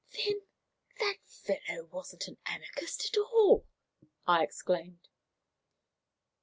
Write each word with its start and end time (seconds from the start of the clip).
"Then 0.17 0.41
that 0.97 1.17
fellow 1.27 1.83
wasn't 1.91 2.27
an 2.27 2.37
anarchist 2.47 3.05
at 3.13 3.17
all?" 3.19 3.67
I 4.25 4.41
exclaimed. 4.41 5.07